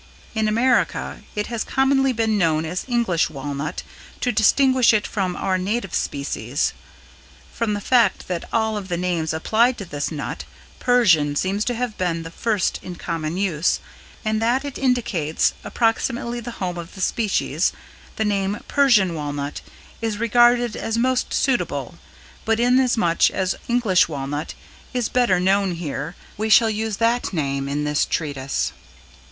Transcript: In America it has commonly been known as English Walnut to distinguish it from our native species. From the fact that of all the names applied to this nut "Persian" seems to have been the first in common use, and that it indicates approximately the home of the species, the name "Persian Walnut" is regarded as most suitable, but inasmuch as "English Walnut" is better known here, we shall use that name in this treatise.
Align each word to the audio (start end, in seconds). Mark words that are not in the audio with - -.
In 0.33 0.47
America 0.47 1.21
it 1.35 1.45
has 1.45 1.63
commonly 1.63 2.11
been 2.11 2.35
known 2.35 2.65
as 2.65 2.85
English 2.87 3.29
Walnut 3.29 3.83
to 4.21 4.31
distinguish 4.31 4.95
it 4.95 5.05
from 5.05 5.35
our 5.35 5.59
native 5.59 5.93
species. 5.93 6.73
From 7.53 7.75
the 7.75 7.81
fact 7.81 8.27
that 8.27 8.45
of 8.45 8.49
all 8.51 8.81
the 8.81 8.97
names 8.97 9.31
applied 9.31 9.77
to 9.77 9.85
this 9.85 10.11
nut 10.11 10.43
"Persian" 10.79 11.35
seems 11.35 11.63
to 11.65 11.75
have 11.75 11.99
been 11.99 12.23
the 12.23 12.31
first 12.31 12.79
in 12.81 12.95
common 12.95 13.37
use, 13.37 13.79
and 14.25 14.41
that 14.41 14.65
it 14.65 14.79
indicates 14.79 15.53
approximately 15.63 16.39
the 16.39 16.57
home 16.57 16.79
of 16.79 16.95
the 16.95 17.01
species, 17.01 17.71
the 18.15 18.25
name 18.25 18.57
"Persian 18.67 19.13
Walnut" 19.13 19.61
is 20.01 20.17
regarded 20.17 20.75
as 20.75 20.97
most 20.97 21.31
suitable, 21.31 21.99
but 22.43 22.59
inasmuch 22.59 23.29
as 23.29 23.53
"English 23.67 24.07
Walnut" 24.07 24.55
is 24.95 25.09
better 25.09 25.39
known 25.39 25.73
here, 25.75 26.15
we 26.37 26.49
shall 26.49 26.71
use 26.71 26.97
that 26.97 27.31
name 27.33 27.69
in 27.69 27.83
this 27.83 28.03
treatise. 28.07 28.71